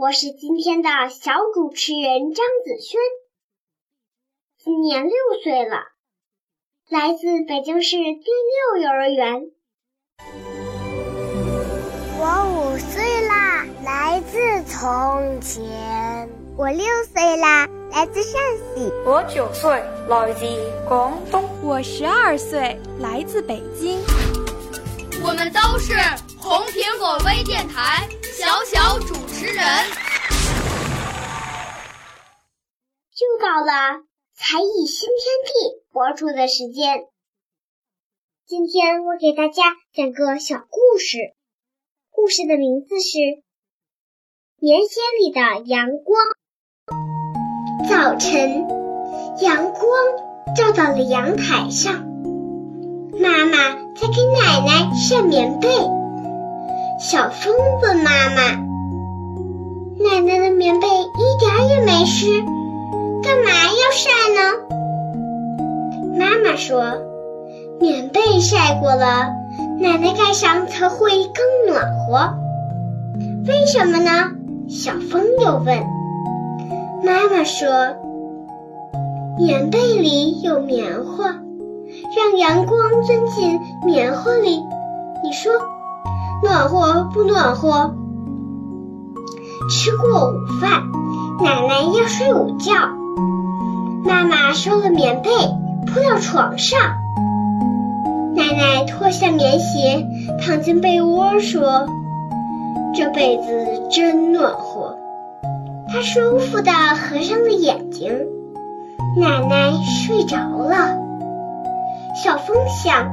[0.00, 3.00] 我是今天的小主持人张子轩，
[4.62, 5.76] 今年六岁了，
[6.88, 8.30] 来自北京市第
[8.76, 9.50] 六幼儿园。
[12.16, 18.40] 我五岁啦，来自从前；我六岁啦，来自陕
[18.76, 20.46] 西；我九岁，来自
[20.88, 23.98] 广东；我十二岁，来自北京。
[25.24, 25.94] 我们都是
[26.38, 29.47] 红苹果微电台小小主持
[33.58, 33.72] 到了
[34.36, 37.08] 才艺新天地播出的时间。
[38.46, 41.34] 今天我给大家讲个小故事，
[42.12, 43.18] 故事的名字是
[44.60, 46.20] 《棉鞋里的阳光》。
[47.90, 48.68] 早晨，
[49.42, 51.94] 阳光照到了阳台上，
[53.18, 53.76] 妈妈。
[53.96, 55.68] 在给奶奶晒棉被，
[57.00, 58.52] 小风问妈妈
[59.98, 62.44] ：“奶奶的棉被一点也没湿，
[66.68, 66.82] 说
[67.80, 69.30] ：“棉被晒过了，
[69.80, 72.34] 奶奶盖上才会更暖和。”
[73.48, 74.10] 为什么呢？
[74.68, 75.78] 小风又问。
[77.02, 77.70] 妈妈说
[79.40, 81.30] ：“棉被里有棉花。”
[82.14, 84.62] 让阳光钻进棉花里，
[85.24, 85.50] 你说
[86.42, 87.94] 暖和不暖和？
[89.70, 90.82] 吃过午饭，
[91.42, 92.74] 奶奶要睡午觉，
[94.04, 95.30] 妈妈收了棉被
[95.86, 96.78] 铺到床上，
[98.34, 100.06] 奶奶脱下棉鞋
[100.40, 101.86] 躺进被窝说
[102.94, 104.98] ：“这被子真暖和。”
[105.88, 108.12] 她舒服的合上了眼睛，
[109.16, 110.98] 奶奶睡着了。
[112.22, 113.08] 小风想，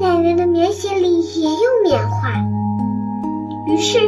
[0.00, 2.30] 奶奶的棉鞋里也有棉花，
[3.66, 3.98] 于是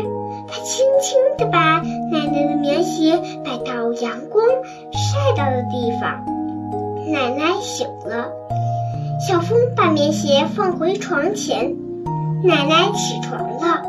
[0.49, 1.81] 他轻轻地把
[2.11, 4.47] 奶奶的棉鞋摆到阳光
[4.93, 6.40] 晒到的地方。
[7.11, 8.29] 奶奶醒了，
[9.27, 11.75] 小风把棉鞋放回床前。
[12.45, 13.83] 奶奶起床了，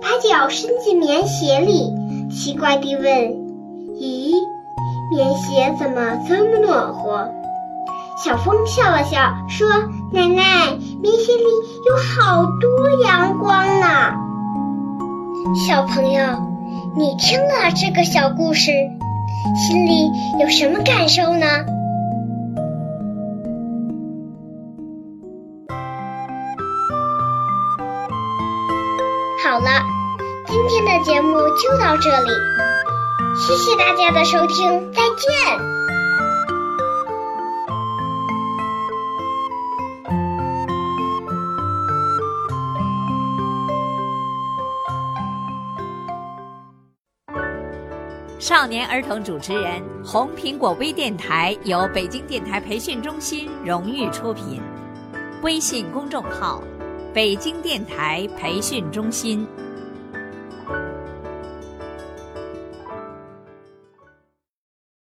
[0.00, 1.92] 把脚伸进棉鞋里，
[2.30, 3.04] 奇怪地问
[3.98, 4.32] ：“咦，
[5.10, 7.28] 棉鞋怎么这么暖和？”
[8.24, 9.68] 小风笑了笑，说
[10.14, 11.44] ：“奶奶，棉鞋里
[11.88, 13.86] 有好多阳光呢。”
[15.66, 16.22] 小朋友，
[16.96, 18.70] 你听了这个小故事，
[19.56, 21.46] 心里有什么感受呢？
[29.42, 29.70] 好了，
[30.46, 32.30] 今天的节目就到这里，
[33.34, 35.30] 谢谢大家的收听，再见。
[48.38, 54.60] 少年儿童主持人，红苹果微电台由北京电台培训中心荣誉出品，
[55.42, 56.62] 微信公众号：
[57.12, 59.44] 北京电台培训中心。